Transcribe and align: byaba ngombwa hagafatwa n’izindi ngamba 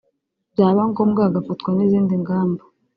byaba 0.53 0.81
ngombwa 0.89 1.21
hagafatwa 1.27 1.69
n’izindi 1.73 2.13
ngamba 2.21 2.63